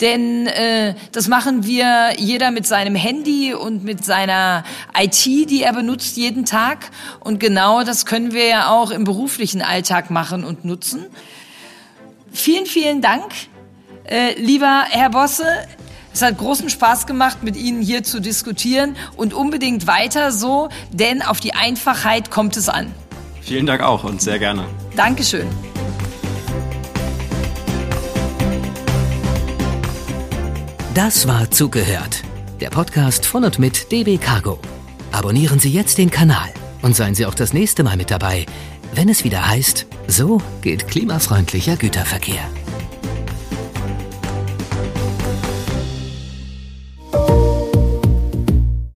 Denn 0.00 0.46
äh, 0.46 0.94
das 1.12 1.28
machen 1.28 1.64
wir 1.64 2.14
jeder 2.16 2.50
mit 2.50 2.66
seinem 2.66 2.94
Handy 2.94 3.52
und 3.52 3.84
mit 3.84 4.04
seiner 4.04 4.64
IT, 4.98 5.24
die 5.24 5.62
er 5.62 5.74
benutzt 5.74 6.16
jeden 6.16 6.46
Tag. 6.46 6.90
Und 7.20 7.38
genau 7.38 7.84
das 7.84 8.06
können 8.06 8.32
wir 8.32 8.46
ja 8.46 8.70
auch 8.70 8.90
im 8.90 9.04
beruflichen 9.04 9.60
Alltag 9.60 10.10
machen 10.10 10.44
und 10.44 10.64
nutzen. 10.64 11.06
Vielen, 12.32 12.64
vielen 12.66 13.02
Dank, 13.02 13.24
äh, 14.04 14.40
lieber 14.40 14.84
Herr 14.88 15.10
Bosse. 15.10 15.44
Es 16.12 16.22
hat 16.22 16.38
großen 16.38 16.68
Spaß 16.68 17.06
gemacht, 17.06 17.42
mit 17.42 17.56
Ihnen 17.56 17.82
hier 17.82 18.02
zu 18.02 18.20
diskutieren 18.20 18.96
und 19.16 19.32
unbedingt 19.32 19.86
weiter 19.86 20.32
so, 20.32 20.68
denn 20.92 21.22
auf 21.22 21.40
die 21.40 21.54
Einfachheit 21.54 22.30
kommt 22.30 22.56
es 22.56 22.68
an. 22.68 22.92
Vielen 23.40 23.66
Dank 23.66 23.82
auch 23.82 24.04
und 24.04 24.20
sehr 24.20 24.38
gerne. 24.38 24.64
Dankeschön. 24.96 25.46
Das 30.94 31.28
war 31.28 31.50
Zugehört, 31.50 32.22
der 32.60 32.70
Podcast 32.70 33.24
von 33.24 33.44
und 33.44 33.58
mit 33.58 33.92
DB 33.92 34.18
Cargo. 34.18 34.58
Abonnieren 35.12 35.60
Sie 35.60 35.70
jetzt 35.70 35.98
den 35.98 36.10
Kanal 36.10 36.50
und 36.82 36.96
seien 36.96 37.14
Sie 37.14 37.26
auch 37.26 37.34
das 37.34 37.52
nächste 37.52 37.84
Mal 37.84 37.96
mit 37.96 38.10
dabei, 38.10 38.46
wenn 38.94 39.08
es 39.08 39.22
wieder 39.22 39.48
heißt, 39.48 39.86
so 40.08 40.42
geht 40.62 40.88
klimafreundlicher 40.88 41.76
Güterverkehr. 41.76 42.42